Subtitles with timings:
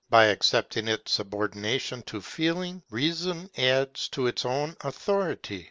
[0.09, 5.59] By accepting its subordination to Feeling, Reason adds to its own authority.